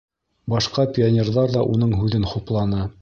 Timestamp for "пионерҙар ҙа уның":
0.95-1.93